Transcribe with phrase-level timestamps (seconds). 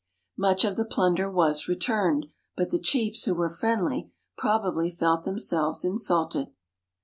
[0.35, 2.25] Much of the plunder was returned.
[2.57, 6.47] But the chiefs, who were friendly, probably felt themselves insulted.